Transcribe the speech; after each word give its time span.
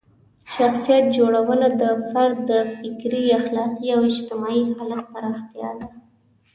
شخصیت 0.53 1.05
جوړونه 1.17 1.67
د 1.81 1.83
فرد 2.09 2.37
د 2.51 2.51
فکري، 2.79 3.23
اخلاقي 3.39 3.87
او 3.95 4.01
اجتماعي 4.11 4.61
حالت 4.77 5.05
پراختیا 5.13 5.69
ده. 5.79 5.87